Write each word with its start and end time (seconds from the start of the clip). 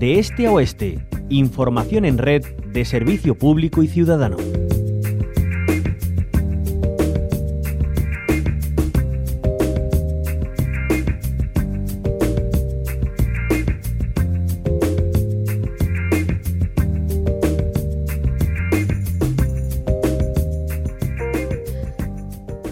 de 0.00 0.18
este 0.18 0.46
a 0.46 0.52
oeste. 0.52 0.98
Información 1.28 2.06
en 2.06 2.16
red 2.16 2.42
de 2.64 2.86
servicio 2.86 3.34
público 3.34 3.82
y 3.82 3.86
ciudadano. 3.86 4.38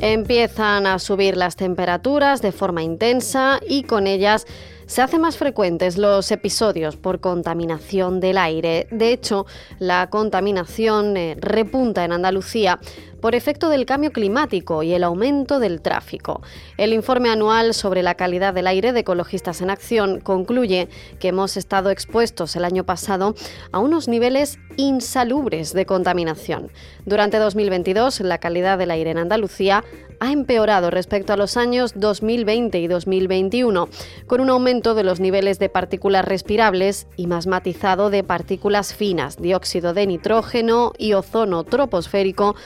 Empiezan 0.00 0.86
a 0.86 0.98
subir 0.98 1.36
las 1.36 1.56
temperaturas 1.56 2.40
de 2.40 2.52
forma 2.52 2.82
intensa 2.82 3.60
y 3.68 3.82
con 3.82 4.06
ellas 4.06 4.46
se 4.88 5.02
hacen 5.02 5.20
más 5.20 5.36
frecuentes 5.36 5.98
los 5.98 6.32
episodios 6.32 6.96
por 6.96 7.20
contaminación 7.20 8.20
del 8.20 8.38
aire. 8.38 8.88
De 8.90 9.12
hecho, 9.12 9.44
la 9.78 10.08
contaminación 10.08 11.16
eh, 11.16 11.36
repunta 11.38 12.04
en 12.06 12.12
Andalucía 12.12 12.80
por 13.20 13.34
efecto 13.34 13.68
del 13.68 13.86
cambio 13.86 14.12
climático 14.12 14.82
y 14.82 14.92
el 14.92 15.04
aumento 15.04 15.58
del 15.58 15.80
tráfico. 15.80 16.42
El 16.76 16.92
informe 16.92 17.30
anual 17.30 17.74
sobre 17.74 18.02
la 18.02 18.14
calidad 18.14 18.54
del 18.54 18.66
aire 18.66 18.92
de 18.92 19.00
Ecologistas 19.00 19.60
en 19.60 19.70
Acción 19.70 20.20
concluye 20.20 20.88
que 21.18 21.28
hemos 21.28 21.56
estado 21.56 21.90
expuestos 21.90 22.56
el 22.56 22.64
año 22.64 22.84
pasado 22.84 23.34
a 23.72 23.78
unos 23.78 24.08
niveles 24.08 24.58
insalubres 24.76 25.72
de 25.72 25.86
contaminación. 25.86 26.70
Durante 27.04 27.38
2022, 27.38 28.20
la 28.20 28.38
calidad 28.38 28.78
del 28.78 28.90
aire 28.90 29.10
en 29.10 29.18
Andalucía 29.18 29.84
ha 30.20 30.32
empeorado 30.32 30.90
respecto 30.90 31.32
a 31.32 31.36
los 31.36 31.56
años 31.56 31.92
2020 31.94 32.78
y 32.78 32.86
2021, 32.86 33.88
con 34.26 34.40
un 34.40 34.50
aumento 34.50 34.94
de 34.94 35.04
los 35.04 35.20
niveles 35.20 35.58
de 35.58 35.68
partículas 35.68 36.24
respirables 36.24 37.06
y 37.16 37.26
más 37.26 37.46
matizado 37.46 38.10
de 38.10 38.24
partículas 38.24 38.94
finas, 38.94 39.36
dióxido 39.36 39.94
de 39.94 40.06
nitrógeno 40.06 40.92
y 40.98 41.12
ozono 41.12 41.64
troposférico, 41.64 42.56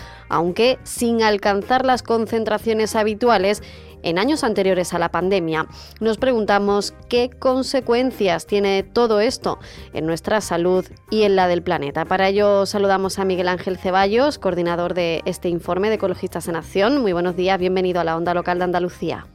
aunque 0.42 0.80
sin 0.82 1.22
alcanzar 1.22 1.86
las 1.86 2.02
concentraciones 2.02 2.96
habituales 2.96 3.62
en 4.02 4.18
años 4.18 4.42
anteriores 4.42 4.92
a 4.92 4.98
la 4.98 5.12
pandemia. 5.12 5.68
Nos 6.00 6.18
preguntamos 6.18 6.94
qué 7.08 7.30
consecuencias 7.30 8.48
tiene 8.48 8.82
todo 8.82 9.20
esto 9.20 9.60
en 9.92 10.04
nuestra 10.04 10.40
salud 10.40 10.84
y 11.10 11.22
en 11.22 11.36
la 11.36 11.46
del 11.46 11.62
planeta. 11.62 12.04
Para 12.06 12.28
ello 12.28 12.66
saludamos 12.66 13.20
a 13.20 13.24
Miguel 13.24 13.46
Ángel 13.46 13.78
Ceballos, 13.78 14.40
coordinador 14.40 14.94
de 14.94 15.22
este 15.26 15.48
informe 15.48 15.90
de 15.90 15.94
Ecologistas 15.94 16.48
en 16.48 16.56
Acción. 16.56 17.00
Muy 17.00 17.12
buenos 17.12 17.36
días, 17.36 17.60
bienvenido 17.60 18.00
a 18.00 18.04
la 18.04 18.16
Onda 18.16 18.34
Local 18.34 18.58
de 18.58 18.64
Andalucía. 18.64 19.26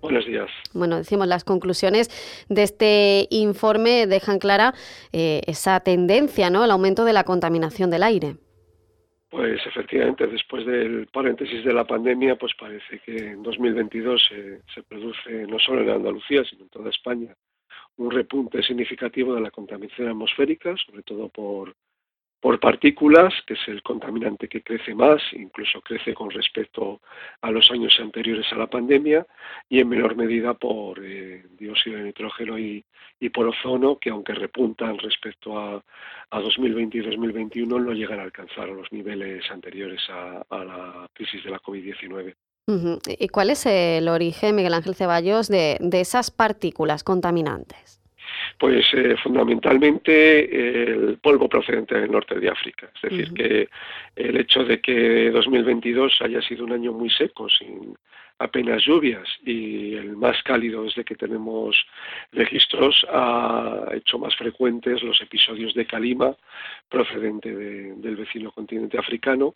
Buenos 0.00 0.24
días. 0.26 0.48
Bueno, 0.72 0.96
decimos 0.96 1.26
las 1.26 1.42
conclusiones 1.42 2.08
de 2.48 2.62
este 2.62 3.26
informe 3.30 4.06
dejan 4.06 4.38
clara 4.38 4.74
eh, 5.12 5.42
esa 5.48 5.80
tendencia, 5.80 6.50
¿no? 6.50 6.64
El 6.64 6.70
aumento 6.70 7.04
de 7.04 7.14
la 7.14 7.24
contaminación 7.24 7.90
del 7.90 8.04
aire. 8.04 8.36
Pues 9.30 9.64
efectivamente, 9.64 10.26
después 10.26 10.66
del 10.66 11.06
paréntesis 11.06 11.64
de 11.64 11.72
la 11.72 11.86
pandemia, 11.86 12.36
pues 12.36 12.52
parece 12.58 12.98
que 12.98 13.16
en 13.16 13.42
2022 13.44 14.28
se, 14.28 14.60
se 14.74 14.82
produce 14.82 15.46
no 15.46 15.58
solo 15.60 15.82
en 15.82 15.90
Andalucía, 15.90 16.44
sino 16.44 16.64
en 16.64 16.68
toda 16.68 16.90
España 16.90 17.32
un 17.96 18.10
repunte 18.10 18.62
significativo 18.62 19.34
de 19.34 19.42
la 19.42 19.50
contaminación 19.50 20.08
atmosférica, 20.08 20.74
sobre 20.84 21.02
todo 21.02 21.28
por 21.28 21.74
por 22.40 22.58
partículas, 22.58 23.34
que 23.46 23.54
es 23.54 23.60
el 23.68 23.82
contaminante 23.82 24.48
que 24.48 24.62
crece 24.62 24.94
más, 24.94 25.20
incluso 25.32 25.80
crece 25.82 26.14
con 26.14 26.30
respecto 26.30 27.00
a 27.42 27.50
los 27.50 27.70
años 27.70 27.96
anteriores 28.00 28.46
a 28.50 28.56
la 28.56 28.66
pandemia, 28.66 29.26
y 29.68 29.80
en 29.80 29.88
menor 29.88 30.16
medida 30.16 30.54
por 30.54 30.98
eh, 31.04 31.44
dióxido 31.58 31.98
de 31.98 32.04
nitrógeno 32.04 32.58
y, 32.58 32.84
por 33.34 33.46
ozono, 33.46 33.98
que 33.98 34.08
aunque 34.08 34.32
repuntan 34.32 34.98
respecto 34.98 35.58
a, 35.58 35.84
a 36.30 36.40
2020 36.40 36.96
y 36.96 37.00
2021, 37.02 37.78
no 37.78 37.92
llegan 37.92 38.18
a 38.18 38.22
alcanzar 38.22 38.68
los 38.70 38.90
niveles 38.90 39.44
anteriores 39.50 40.00
a, 40.08 40.42
la 40.50 41.08
crisis 41.12 41.44
de 41.44 41.50
la 41.50 41.60
COVID-19. 41.60 42.34
¿Y 43.18 43.28
cuál 43.28 43.50
es 43.50 43.66
el 43.66 44.08
origen, 44.08 44.54
Miguel 44.54 44.74
Ángel 44.74 44.94
Ceballos, 44.94 45.48
de 45.48 45.78
esas 45.92 46.30
partículas 46.30 47.04
contaminantes? 47.04 47.99
Pues 48.60 48.84
eh, 48.92 49.16
fundamentalmente 49.22 50.90
el 50.92 51.16
polvo 51.16 51.48
procedente 51.48 51.98
del 51.98 52.10
norte 52.12 52.38
de 52.38 52.50
África. 52.50 52.90
Es 52.94 53.10
decir, 53.10 53.32
que 53.32 53.68
el 54.14 54.36
hecho 54.36 54.62
de 54.64 54.82
que 54.82 55.30
2022 55.30 56.20
haya 56.20 56.42
sido 56.42 56.66
un 56.66 56.72
año 56.72 56.92
muy 56.92 57.08
seco, 57.08 57.48
sin 57.48 57.96
apenas 58.40 58.82
lluvias 58.84 59.28
y 59.44 59.94
el 59.94 60.16
más 60.16 60.42
cálido 60.42 60.84
desde 60.84 61.04
que 61.04 61.14
tenemos 61.14 61.76
registros 62.32 63.06
ha 63.10 63.86
hecho 63.92 64.18
más 64.18 64.34
frecuentes 64.34 65.02
los 65.02 65.20
episodios 65.20 65.74
de 65.74 65.86
calima 65.86 66.34
procedente 66.88 67.54
del 67.54 68.16
vecino 68.16 68.50
continente 68.50 68.98
africano 68.98 69.54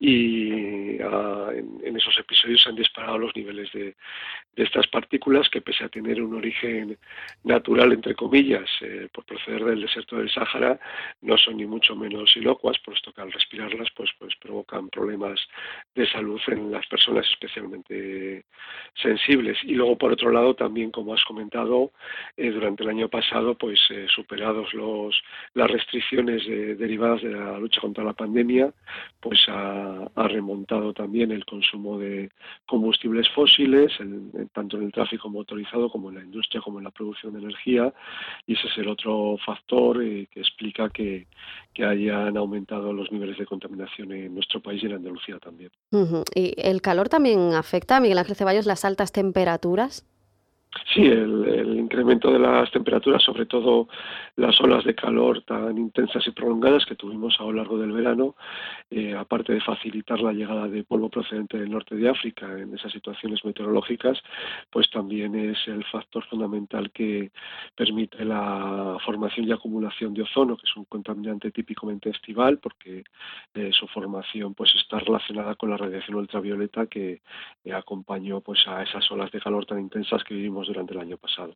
y 0.00 0.81
ah, 1.02 1.50
en, 1.54 1.96
esos 1.96 2.18
episodios 2.18 2.62
se 2.62 2.68
han 2.70 2.76
disparado 2.76 3.18
los 3.18 3.36
niveles 3.36 3.70
de, 3.72 3.94
estas 4.56 4.86
partículas 4.88 5.48
que 5.48 5.60
pese 5.60 5.84
a 5.84 5.88
tener 5.88 6.22
un 6.22 6.34
origen 6.34 6.98
natural 7.44 7.92
entre 7.92 8.14
comillas 8.14 8.68
eh, 8.80 9.08
por 9.12 9.24
proceder 9.24 9.64
del 9.64 9.82
desierto 9.82 10.16
del 10.16 10.30
Sáhara 10.30 10.78
no 11.22 11.36
son 11.36 11.56
ni 11.56 11.66
mucho 11.66 11.96
menos 11.96 12.36
inocuas 12.36 12.78
puesto 12.84 13.12
que 13.12 13.20
al 13.20 13.32
respirarlas 13.32 13.88
pues 13.96 14.10
pues 14.18 14.34
provocan 14.36 14.88
problemas 14.88 15.40
de 15.94 16.06
salud 16.06 16.40
en 16.48 16.70
las 16.70 16.86
personas 16.86 17.26
especialmente 17.30 18.44
sensibles. 18.94 19.58
Y 19.64 19.74
luego, 19.74 19.96
por 19.96 20.12
otro 20.12 20.30
lado, 20.30 20.54
también, 20.54 20.90
como 20.90 21.14
has 21.14 21.24
comentado, 21.24 21.92
eh, 22.36 22.50
durante 22.50 22.82
el 22.82 22.90
año 22.90 23.08
pasado, 23.08 23.56
pues 23.56 23.80
eh, 23.90 24.06
superados 24.08 24.72
los, 24.74 25.20
las 25.54 25.70
restricciones 25.70 26.46
derivadas 26.46 27.22
de 27.22 27.30
la 27.30 27.58
lucha 27.58 27.80
contra 27.80 28.04
la 28.04 28.12
pandemia, 28.12 28.72
pues 29.20 29.46
ha, 29.48 30.08
remontado 30.16 30.91
también 30.92 31.30
el 31.30 31.44
consumo 31.44 31.98
de 31.98 32.30
combustibles 32.66 33.28
fósiles, 33.30 33.92
tanto 34.52 34.76
en 34.76 34.84
el 34.84 34.92
tráfico 34.92 35.28
motorizado 35.28 35.90
como 35.90 36.08
en 36.10 36.16
la 36.16 36.22
industria, 36.22 36.60
como 36.60 36.78
en 36.78 36.84
la 36.84 36.90
producción 36.90 37.32
de 37.32 37.40
energía. 37.40 37.92
Y 38.46 38.54
ese 38.54 38.68
es 38.68 38.78
el 38.78 38.88
otro 38.88 39.36
factor 39.44 40.02
eh, 40.02 40.28
que 40.30 40.40
explica 40.40 40.90
que, 40.90 41.26
que 41.72 41.84
hayan 41.84 42.36
aumentado 42.36 42.92
los 42.92 43.10
niveles 43.12 43.38
de 43.38 43.46
contaminación 43.46 44.12
en 44.12 44.34
nuestro 44.34 44.60
país 44.60 44.82
y 44.82 44.86
en 44.86 44.94
Andalucía 44.94 45.38
también. 45.38 45.70
¿Y 46.34 46.54
el 46.56 46.80
calor 46.80 47.08
también 47.08 47.54
afecta, 47.54 48.00
Miguel 48.00 48.18
Ángel 48.18 48.36
Ceballos, 48.36 48.66
las 48.66 48.84
altas 48.84 49.12
temperaturas? 49.12 50.06
Sí, 50.94 51.04
el, 51.06 51.76
incremento 51.78 52.32
de 52.32 52.38
las 52.38 52.70
temperaturas, 52.70 53.22
sobre 53.22 53.44
todo 53.44 53.88
las 54.36 54.58
olas 54.60 54.84
de 54.84 54.94
calor 54.94 55.42
tan 55.42 55.76
intensas 55.76 56.26
y 56.26 56.30
prolongadas 56.30 56.86
que 56.86 56.94
tuvimos 56.94 57.38
a 57.38 57.44
lo 57.44 57.52
largo 57.52 57.78
del 57.78 57.92
verano, 57.92 58.36
eh, 58.90 59.14
aparte 59.14 59.52
de 59.52 59.60
facilitar 59.60 60.20
la 60.20 60.32
llegada 60.32 60.68
de 60.68 60.84
polvo 60.84 61.10
procedente 61.10 61.58
del 61.58 61.70
norte 61.70 61.94
de 61.94 62.08
África 62.08 62.58
en 62.58 62.74
esas 62.74 62.90
situaciones 62.90 63.44
meteorológicas, 63.44 64.18
pues 64.70 64.90
también 64.90 65.34
es 65.34 65.58
el 65.66 65.84
factor 65.84 66.24
fundamental 66.24 66.90
que 66.90 67.32
permite 67.74 68.24
la 68.24 68.96
formación 69.04 69.48
y 69.48 69.52
acumulación 69.52 70.14
de 70.14 70.22
ozono, 70.22 70.56
que 70.56 70.64
es 70.64 70.76
un 70.76 70.86
contaminante 70.86 71.50
típicamente 71.50 72.08
estival, 72.10 72.58
porque 72.58 73.04
eh, 73.54 73.70
su 73.72 73.86
formación 73.88 74.54
pues 74.54 74.74
está 74.74 74.98
relacionada 74.98 75.54
con 75.54 75.68
la 75.70 75.76
radiación 75.76 76.16
ultravioleta 76.16 76.86
que 76.86 77.20
eh, 77.64 77.72
acompañó 77.74 78.40
pues 78.40 78.66
a 78.66 78.82
esas 78.82 79.10
olas 79.10 79.30
de 79.30 79.40
calor 79.40 79.66
tan 79.66 79.78
intensas 79.78 80.24
que 80.24 80.34
vivimos 80.34 80.61
durante 80.66 80.94
el 80.94 81.00
año 81.00 81.16
pasado. 81.16 81.54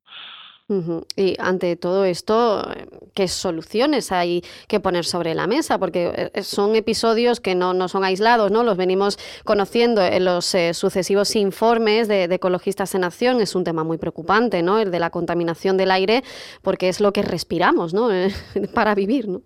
Y 1.14 1.36
ante 1.38 1.76
todo 1.76 2.04
esto, 2.04 2.68
¿qué 3.14 3.28
soluciones 3.28 4.10
hay 4.10 4.42
que 4.66 4.80
poner 4.80 5.04
sobre 5.04 5.32
la 5.32 5.46
mesa? 5.46 5.78
Porque 5.78 6.30
eh, 6.34 6.42
son 6.42 6.74
episodios 6.74 7.38
que 7.38 7.54
no, 7.54 7.72
no 7.72 7.86
son 7.86 8.02
aislados, 8.02 8.50
¿no? 8.50 8.64
Los 8.64 8.76
venimos 8.76 9.16
conociendo 9.44 10.02
en 10.02 10.24
los 10.24 10.52
eh, 10.56 10.74
sucesivos 10.74 11.36
informes 11.36 12.08
de, 12.08 12.24
Ecologistas 12.24 12.96
en 12.96 13.04
Acción. 13.04 13.40
Es 13.40 13.54
un 13.54 13.62
tema 13.62 13.84
muy 13.84 13.96
preocupante, 13.96 14.60
¿no? 14.62 14.80
El 14.80 14.90
de 14.90 14.98
la 14.98 15.10
contaminación 15.10 15.76
del 15.76 15.92
aire, 15.92 16.24
porque 16.62 16.88
es 16.88 17.00
lo 17.00 17.12
que 17.12 17.22
respiramos, 17.22 17.94
¿no? 17.94 18.08
Para 18.74 18.96
vivir, 18.96 19.28
¿no? 19.28 19.42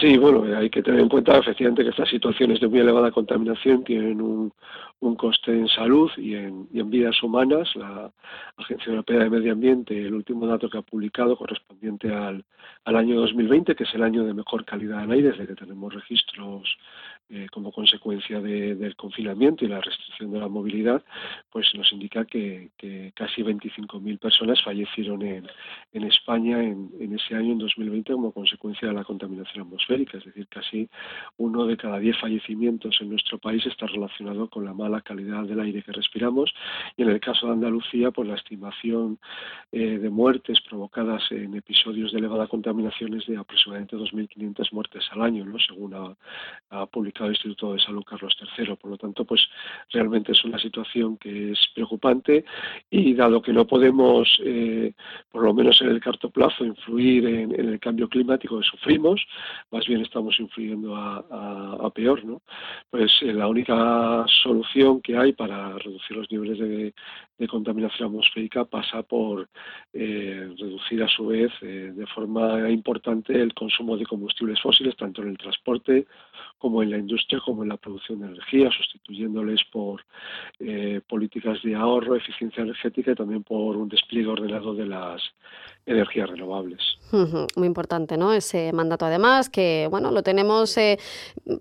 Sí, 0.00 0.16
bueno, 0.16 0.44
hay 0.56 0.70
que 0.70 0.82
tener 0.82 1.00
en 1.00 1.08
cuenta 1.08 1.38
efectivamente 1.38 1.82
que 1.82 1.90
estas 1.90 2.08
situaciones 2.08 2.60
de 2.60 2.68
muy 2.68 2.80
elevada 2.80 3.10
contaminación 3.10 3.84
tienen 3.84 4.20
un, 4.20 4.52
un 5.00 5.16
coste 5.16 5.52
en 5.52 5.68
salud 5.68 6.10
y 6.16 6.34
en, 6.34 6.68
y 6.72 6.80
en, 6.80 6.90
vidas 6.90 7.22
humanas. 7.22 7.74
La 7.74 8.10
Agencia 8.56 8.90
Europea 8.90 9.20
de 9.20 9.30
Medio 9.30 9.52
Ambiente, 9.52 9.98
el 9.98 10.14
último 10.14 10.46
dato 10.46 10.68
que 10.68 10.78
ha 10.78 10.82
publicado 10.82 11.36
correspondiente 11.36 12.12
al, 12.12 12.44
al 12.84 12.96
año 12.96 13.20
2020, 13.20 13.74
que 13.74 13.84
es 13.84 13.94
el 13.94 14.02
año 14.02 14.24
de 14.24 14.34
mejor 14.34 14.64
calidad 14.64 15.00
del 15.00 15.12
aire, 15.12 15.30
desde 15.30 15.46
que 15.46 15.54
tenemos 15.54 15.94
registros 15.94 16.78
eh, 17.30 17.46
como 17.52 17.70
consecuencia 17.70 18.40
del 18.40 18.96
confinamiento 18.96 19.62
y 19.62 19.68
la 19.68 19.82
restricción 19.82 20.30
de 20.30 20.38
la 20.38 20.48
movilidad, 20.48 21.04
pues 21.50 21.66
nos 21.74 21.92
indica 21.92 22.24
que, 22.24 22.70
casi 23.14 23.42
25.000 23.42 24.18
personas 24.18 24.62
fallecieron 24.62 25.20
en, 25.20 25.46
en 25.92 26.04
España 26.04 26.62
en, 26.62 26.90
en, 26.98 27.14
ese 27.14 27.34
año, 27.34 27.52
en 27.52 27.58
2020, 27.58 28.14
como 28.14 28.32
consecuencia 28.32 28.88
de 28.88 28.94
la 28.94 29.04
contaminación 29.04 29.66
atmosférica. 29.66 30.16
Es 30.16 30.24
decir, 30.24 30.46
casi 30.48 30.88
uno 31.36 31.66
de 31.66 31.76
cada 31.76 31.98
diez 31.98 32.16
fallecimientos 32.18 32.96
en 33.02 33.10
nuestro 33.10 33.38
país 33.38 33.66
está 33.66 33.86
relacionado 33.86 34.48
con 34.48 34.64
la 34.64 34.72
mala 34.72 35.02
calidad 35.02 35.44
del 35.44 35.60
aire 35.60 35.82
que 35.82 35.92
respiramos. 35.92 36.54
Y 36.96 37.02
en 37.02 37.10
el 37.10 37.20
caso 37.20 37.46
de 37.46 37.52
Andalucía, 37.52 38.10
pues 38.10 38.26
la 38.26 38.36
estimación 38.36 39.18
eh, 39.72 39.98
de 39.98 40.08
muertes 40.08 40.62
provocadas 40.62 41.30
en 41.30 41.54
episodios 41.54 42.10
de 42.12 42.20
elevada 42.20 42.46
contaminación 42.46 43.12
es 43.14 43.26
de 43.26 43.36
aproximadamente 43.36 43.96
2.500 43.96 44.72
muertes 44.72 45.04
al 45.10 45.20
año, 45.20 45.44
¿no? 45.44 45.58
según 45.58 45.94
ha 46.70 46.86
publicado 46.86 47.17
el 47.24 47.32
Instituto 47.32 47.72
de 47.72 47.80
Salud 47.80 48.04
Carlos 48.04 48.36
III. 48.56 48.76
Por 48.76 48.90
lo 48.90 48.96
tanto, 48.96 49.24
pues 49.24 49.46
realmente 49.90 50.32
es 50.32 50.44
una 50.44 50.58
situación 50.58 51.16
que 51.16 51.52
es 51.52 51.58
preocupante 51.74 52.44
y 52.90 53.14
dado 53.14 53.42
que 53.42 53.52
no 53.52 53.66
podemos, 53.66 54.40
eh, 54.44 54.92
por 55.30 55.42
lo 55.42 55.54
menos 55.54 55.80
en 55.80 55.88
el 55.88 56.02
corto 56.02 56.30
plazo, 56.30 56.64
influir 56.64 57.26
en, 57.26 57.52
el 57.58 57.80
cambio 57.80 58.08
climático 58.08 58.58
que 58.58 58.66
sufrimos, 58.66 59.24
más 59.70 59.86
bien 59.86 60.02
estamos 60.02 60.38
influyendo 60.40 60.96
a, 60.96 61.90
peor, 61.94 62.24
¿no? 62.24 62.42
Pues 62.90 63.10
eh, 63.22 63.32
la 63.32 63.48
única 63.48 64.24
solución 64.42 65.00
que 65.00 65.16
hay 65.16 65.32
para 65.32 65.72
reducir 65.78 66.16
los 66.16 66.30
niveles 66.30 66.58
de, 66.58 66.94
contaminación 67.48 68.08
atmosférica 68.08 68.64
pasa 68.64 69.02
por 69.02 69.48
eh, 69.92 70.54
reducir 70.58 71.02
a 71.02 71.08
su 71.08 71.28
vez 71.28 71.50
de 71.60 72.06
forma 72.14 72.68
importante 72.68 73.40
el 73.40 73.54
consumo 73.54 73.96
de 73.96 74.04
combustibles 74.04 74.60
fósiles, 74.60 74.96
tanto 74.96 75.22
en 75.22 75.28
el 75.28 75.38
transporte 75.38 76.06
como 76.58 76.82
en 76.82 76.90
la 76.90 76.98
industria 76.98 77.07
como 77.44 77.62
en 77.62 77.70
la 77.70 77.76
producción 77.76 78.20
de 78.20 78.26
energía, 78.26 78.70
sustituyéndoles 78.70 79.64
por 79.72 80.04
eh, 80.58 81.00
políticas 81.06 81.62
de 81.62 81.74
ahorro, 81.74 82.16
eficiencia 82.16 82.62
energética 82.62 83.12
y 83.12 83.14
también 83.14 83.42
por 83.42 83.76
un 83.76 83.88
despliegue 83.88 84.28
ordenado 84.28 84.74
de 84.74 84.86
las 84.86 85.22
energías 85.88 86.28
renovables. 86.28 86.80
Muy 87.56 87.66
importante, 87.66 88.16
¿no? 88.18 88.34
Ese 88.34 88.70
mandato, 88.72 89.06
además, 89.06 89.48
que 89.48 89.88
bueno, 89.90 90.10
lo 90.10 90.22
tenemos 90.22 90.76
eh, 90.76 90.98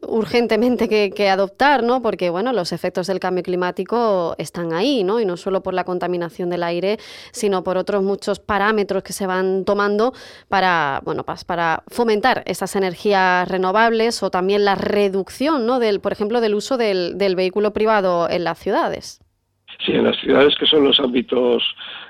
urgentemente 0.07 0.89
que, 0.89 1.29
adoptar, 1.29 1.83
¿no? 1.83 2.01
Porque 2.01 2.29
bueno, 2.29 2.51
los 2.51 2.73
efectos 2.73 3.07
del 3.07 3.19
cambio 3.19 3.43
climático 3.43 4.35
están 4.37 4.73
ahí, 4.73 5.03
¿no? 5.03 5.19
Y 5.21 5.25
no 5.25 5.37
solo 5.37 5.63
por 5.63 5.73
la 5.73 5.85
contaminación 5.85 6.49
del 6.49 6.63
aire, 6.63 6.97
sino 7.31 7.63
por 7.63 7.77
otros 7.77 8.03
muchos 8.03 8.39
parámetros 8.39 9.03
que 9.03 9.13
se 9.13 9.25
van 9.25 9.63
tomando 9.63 10.13
para, 10.49 11.01
bueno, 11.05 11.23
para 11.23 11.83
fomentar 11.87 12.43
esas 12.45 12.75
energías 12.75 13.47
renovables 13.47 14.21
o 14.23 14.29
también 14.29 14.65
la 14.65 14.75
reducción, 14.75 15.65
¿no? 15.65 15.79
Del, 15.79 16.01
por 16.01 16.11
ejemplo, 16.11 16.41
del 16.41 16.55
uso 16.55 16.77
del, 16.77 17.17
del 17.17 17.35
vehículo 17.35 17.71
privado 17.71 18.29
en 18.29 18.43
las 18.43 18.59
ciudades. 18.59 19.21
Sí, 19.85 19.91
en 19.91 20.05
las 20.05 20.17
ciudades 20.17 20.55
que 20.55 20.65
son 20.65 20.83
los 20.83 20.99
ámbitos 20.99 21.63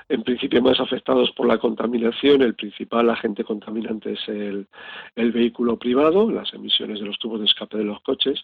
en 0.08 0.22
principio 0.22 0.62
más 0.62 0.80
afectados 0.80 1.30
por 1.32 1.46
la 1.46 1.58
contaminación, 1.58 2.42
el 2.42 2.54
principal 2.54 3.10
agente 3.10 3.44
contaminante 3.44 4.12
es 4.12 4.28
el, 4.28 4.66
vehículo 5.14 5.78
privado, 5.78 6.30
las 6.30 6.52
emisiones 6.54 7.00
de 7.00 7.06
los 7.06 7.18
tubos 7.18 7.40
de 7.40 7.46
escape 7.46 7.76
de 7.76 7.84
los 7.84 8.00
coches, 8.00 8.40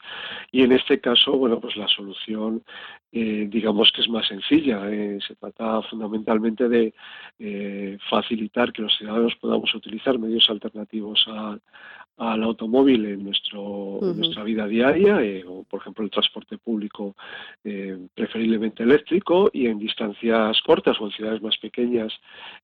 y 0.52 0.62
en 0.62 0.72
este 0.72 1.00
caso, 1.00 1.32
bueno, 1.32 1.60
pues 1.60 1.76
la 1.76 1.88
solución, 1.88 2.62
eh, 3.12 3.46
digamos 3.48 3.90
que 3.92 4.02
es 4.02 4.08
más 4.08 4.26
sencilla. 4.26 4.90
Eh, 4.90 5.18
se 5.26 5.34
trata 5.36 5.82
fundamentalmente 5.82 6.68
de 6.68 6.92
eh, 7.38 7.98
facilitar 8.10 8.72
que 8.72 8.82
los 8.82 8.96
ciudadanos 8.96 9.34
podamos 9.36 9.74
utilizar 9.74 10.18
medios 10.18 10.48
alternativos 10.50 11.24
a, 11.28 11.58
al 12.16 12.42
automóvil 12.42 13.06
en, 13.06 13.24
nuestro, 13.24 14.00
nuestra 14.02 14.44
vida 14.44 14.66
diaria, 14.66 15.24
eh, 15.64 15.66
por 15.68 15.80
ejemplo 15.80 16.04
el 16.04 16.10
transporte 16.10 16.58
público 16.58 17.16
eh, 17.64 17.98
preferiblemente 18.14 18.82
eléctrico 18.82 19.50
y 19.52 19.66
en 19.66 19.78
distancias 19.78 20.60
cortas 20.62 21.00
o 21.00 21.06
en 21.06 21.12
ciudades 21.12 21.42
más 21.42 21.56
pequeñas, 21.58 22.12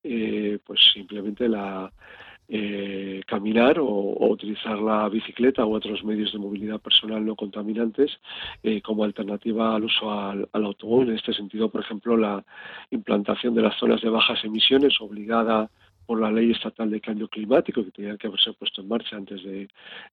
eh, 0.02 0.58
pues 0.64 0.80
simplemente 0.92 1.48
la 1.48 1.90
caminar 3.28 3.78
o, 3.78 3.86
utilizar 4.28 4.76
la 4.76 5.08
bicicleta 5.08 5.64
u 5.64 5.72
otros 5.72 6.02
medios 6.02 6.32
de 6.32 6.40
movilidad 6.40 6.80
personal 6.80 7.24
no 7.24 7.36
contaminantes 7.36 8.10
como 8.82 9.04
alternativa 9.04 9.76
al 9.76 9.84
uso 9.84 10.10
al, 10.10 10.48
al, 10.52 10.64
automóvil. 10.64 11.10
En 11.10 11.16
este 11.16 11.32
sentido, 11.32 11.68
por 11.70 11.82
ejemplo, 11.82 12.16
la 12.16 12.44
implantación 12.90 13.54
de 13.54 13.62
las 13.62 13.78
zonas 13.78 14.00
de 14.00 14.08
bajas 14.08 14.44
emisiones 14.44 15.00
obligada 15.00 15.70
por 16.10 16.20
la 16.20 16.32
ley 16.32 16.50
estatal 16.50 16.90
de 16.90 17.00
cambio 17.00 17.28
climático 17.28 17.84
que 17.84 17.92
tenía 17.92 18.16
que 18.16 18.26
haberse 18.26 18.52
puesto 18.54 18.80
en 18.80 18.88
marcha 18.88 19.14
antes 19.14 19.44
de, 19.44 19.68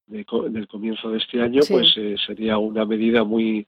del 0.05 0.67
comienzo 0.67 1.09
de 1.09 1.17
este 1.17 1.41
año, 1.41 1.61
pues 1.67 1.95
eh, 1.97 2.15
sería 2.23 2.59
una 2.59 2.85
medida 2.85 3.23
muy 3.23 3.65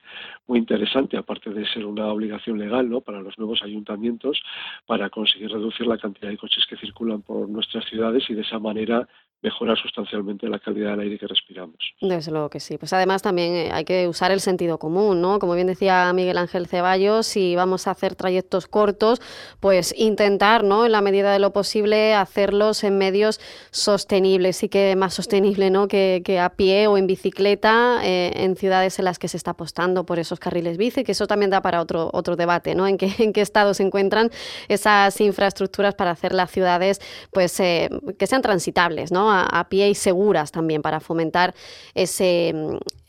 muy 0.49 0.57
interesante, 0.57 1.15
aparte 1.15 1.51
de 1.51 1.65
ser 1.67 1.85
una 1.85 2.07
obligación 2.07 2.57
legal, 2.57 2.89
¿no? 2.89 3.01
Para 3.01 3.21
los 3.21 3.37
nuevos 3.37 3.61
ayuntamientos 3.63 4.41
para 4.87 5.09
conseguir 5.11 5.51
reducir 5.51 5.85
la 5.85 5.99
cantidad 5.99 6.29
de 6.29 6.37
coches 6.37 6.65
que 6.67 6.75
circulan 6.75 7.21
por 7.21 7.47
nuestras 7.47 7.85
ciudades 7.85 8.23
y 8.29 8.33
de 8.33 8.41
esa 8.41 8.57
manera 8.57 9.07
mejorar 9.41 9.77
sustancialmente 9.77 10.49
la 10.49 10.59
calidad 10.59 10.91
del 10.91 11.01
aire 11.01 11.17
que 11.17 11.27
respiramos. 11.27 11.77
Desde 12.01 12.31
luego 12.31 12.49
que 12.49 12.59
sí. 12.59 12.77
Pues 12.77 12.91
además 12.91 13.21
también 13.21 13.53
eh, 13.53 13.69
hay 13.71 13.85
que 13.85 14.07
usar 14.07 14.31
el 14.31 14.41
sentido 14.41 14.79
común, 14.79 15.21
¿no? 15.21 15.39
Como 15.39 15.55
bien 15.55 15.67
decía 15.67 16.11
Miguel 16.13 16.37
Ángel 16.37 16.67
Ceballos, 16.67 17.25
si 17.25 17.55
vamos 17.55 17.87
a 17.87 17.91
hacer 17.91 18.15
trayectos 18.15 18.67
cortos, 18.67 19.21
pues 19.59 19.93
intentar, 19.97 20.63
¿no? 20.63 20.85
En 20.85 20.91
la 20.91 21.01
medida 21.01 21.31
de 21.31 21.39
lo 21.39 21.53
posible, 21.53 22.13
hacerlos 22.13 22.83
en 22.83 22.97
medios 22.97 23.39
sostenibles 23.71 24.61
y 24.63 24.69
que 24.69 24.95
más 24.97 25.13
sostenible, 25.13 25.69
¿no? 25.69 25.87
Que, 25.87 26.19
a 26.39 26.49
pie 26.49 26.87
o 26.87 26.97
en 26.97 27.07
bicicleta 27.07 28.01
eh, 28.03 28.31
en 28.43 28.55
ciudades 28.55 28.99
en 28.99 29.05
las 29.05 29.19
que 29.19 29.27
se 29.27 29.37
está 29.37 29.51
apostando 29.51 30.05
por 30.05 30.19
esos 30.19 30.38
carriles 30.39 30.77
bici, 30.77 31.03
que 31.03 31.12
eso 31.12 31.27
también 31.27 31.51
da 31.51 31.62
para 31.62 31.81
otro, 31.81 32.09
otro 32.13 32.36
debate, 32.36 32.75
¿no? 32.75 32.88
En 32.88 32.97
qué, 32.97 33.13
en 33.19 33.33
qué 33.33 33.41
estado 33.41 33.74
se 33.74 33.83
encuentran 33.83 34.31
esas 34.68 35.19
infraestructuras 35.21 35.95
para 35.95 36.12
hacer 36.12 36.33
las 36.33 36.51
ciudades, 36.51 37.00
pues, 37.31 37.59
eh, 37.59 37.89
que 38.18 38.27
sean 38.27 38.41
transitables, 38.41 39.12
¿no? 39.12 39.31
A, 39.31 39.68
pie 39.69 39.89
y 39.89 39.95
seguras 39.95 40.51
también 40.51 40.81
para 40.81 41.00
fomentar 41.00 41.53
ese, 41.94 42.53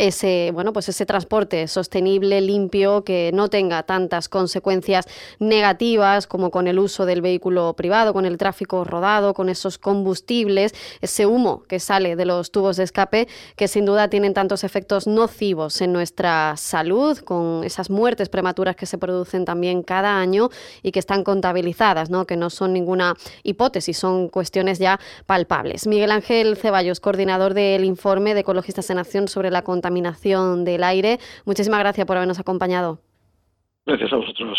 ese, 0.01 0.51
bueno, 0.55 0.73
pues 0.73 0.89
ese 0.89 1.05
transporte 1.05 1.69
sostenible, 1.69 2.41
limpio, 2.41 3.05
que 3.05 3.31
no 3.35 3.51
tenga 3.51 3.83
tantas 3.83 4.31
consecuencias 4.31 5.05
negativas 5.39 6.27
como 6.27 6.51
con 6.51 6.67
el 6.69 6.79
uso 6.79 7.05
del 7.05 7.21
vehículo 7.21 7.75
privado, 7.75 8.15
con 8.15 8.25
el 8.25 8.39
tráfico 8.39 8.85
rodado, 8.85 9.35
con 9.35 9.51
esos 9.51 9.77
combustibles, 9.77 10.75
ese 11.03 11.27
humo 11.27 11.65
que 11.69 11.81
sale 11.81 12.17
de 12.17 12.25
los 12.25 12.51
tubos 12.51 12.79
de 12.79 12.85
escape, 12.85 13.29
que 13.57 13.69
sin 13.69 13.85
duda 13.85 14.09
tienen 14.09 14.33
tantos 14.33 14.65
efectos 14.65 15.07
nocivos 15.07 15.83
en 15.83 15.93
nuestra 15.93 16.55
salud, 16.57 17.19
con 17.19 17.63
esas 17.65 17.91
muertes 17.91 18.31
prematuras 18.31 18.77
que 18.77 18.87
se 18.87 18.97
producen 18.97 19.45
también 19.45 19.83
cada 19.83 20.19
año 20.19 20.49
y 20.83 20.93
que 20.93 20.99
están 20.99 21.25
contabilizadas, 21.25 22.09
¿no? 22.09 22.27
que 22.27 22.39
no 22.39 22.49
son 22.49 22.73
ninguna 22.73 23.17
hipótesis, 23.43 23.99
son 23.99 24.31
cuestiones 24.31 24.79
ya 24.79 24.99
palpables. 25.27 25.87
Miguel 25.87 26.11
Ángel 26.11 26.57
Ceballos, 26.57 27.01
coordinador 27.01 27.53
del 27.53 27.85
informe 27.85 28.33
de 28.33 28.41
Ecologistas 28.41 28.89
en 28.89 28.97
Acción 28.99 29.29
sobre 29.29 29.51
la 29.51 29.61
contaminación 29.91 30.65
del 30.65 30.85
aire. 30.85 31.19
Muchísimas 31.45 31.81
gracias 31.81 32.07
por 32.07 32.17
habernos 32.17 32.39
acompañado. 32.39 33.01
Gracias 33.87 34.13
a 34.13 34.17
vosotros. 34.17 34.59